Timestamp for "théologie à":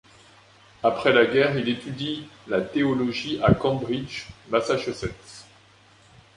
2.59-3.53